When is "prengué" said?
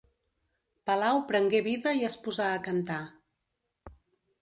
1.33-1.61